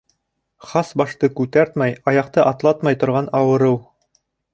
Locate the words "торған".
3.05-3.29